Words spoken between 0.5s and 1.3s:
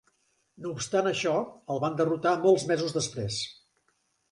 No obstant